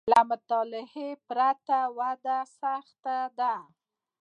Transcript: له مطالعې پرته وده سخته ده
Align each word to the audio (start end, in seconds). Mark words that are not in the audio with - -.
له 0.11 0.19
مطالعې 0.29 1.09
پرته 1.29 1.77
وده 1.97 2.37
سخته 2.59 3.17
ده 3.37 3.53